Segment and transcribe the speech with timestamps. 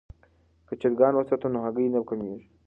[0.67, 2.41] که چرګان وساتو نو هګۍ نه کمیږي.